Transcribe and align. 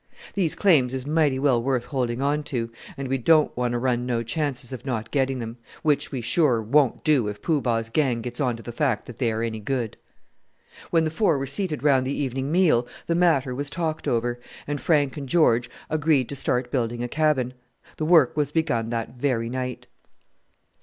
These 0.33 0.55
claims 0.55 0.95
is 0.95 1.05
mighty 1.05 1.37
well 1.37 1.61
worth 1.61 1.85
holding 1.85 2.21
on 2.23 2.41
to, 2.45 2.71
and 2.97 3.07
we 3.07 3.19
don't 3.19 3.55
want 3.55 3.73
to 3.73 3.77
run 3.77 4.03
no 4.07 4.23
chances 4.23 4.73
of 4.73 4.83
not 4.83 5.11
getting 5.11 5.37
them 5.37 5.57
which 5.83 6.11
we, 6.11 6.21
sure, 6.21 6.59
won't 6.59 7.03
do 7.03 7.27
if 7.27 7.39
Poo 7.39 7.61
Bah's 7.61 7.91
gang 7.91 8.21
gets 8.23 8.41
on 8.41 8.55
to 8.57 8.63
the 8.63 8.71
fact 8.71 9.05
that 9.05 9.17
they 9.17 9.31
are 9.31 9.43
any 9.43 9.59
good." 9.59 9.97
When 10.89 11.03
the 11.03 11.11
four 11.11 11.37
were 11.37 11.45
seated 11.45 11.83
round 11.83 12.07
the 12.07 12.17
evening 12.19 12.51
meal 12.51 12.87
the 13.05 13.13
matter 13.13 13.53
was 13.53 13.69
talked 13.69 14.07
over, 14.07 14.39
and 14.65 14.81
Frank 14.81 15.17
and 15.17 15.29
George 15.29 15.69
agreed 15.87 16.29
to 16.29 16.35
start 16.35 16.71
building 16.71 17.03
a 17.03 17.07
cabin. 17.07 17.53
The 17.97 18.05
work 18.05 18.35
was 18.35 18.51
begun 18.51 18.89
that 18.89 19.11
very 19.19 19.49
night. 19.49 19.85